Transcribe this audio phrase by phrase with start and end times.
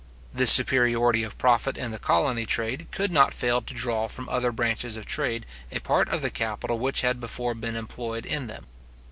[0.33, 4.51] This superiority of profit in the colony trade could not fail to draw from other
[4.51, 8.65] branches of trade a part of the capital which had before been employed in them.